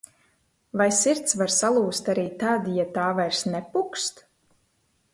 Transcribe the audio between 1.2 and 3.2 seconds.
var salūzt arī tad, ja tā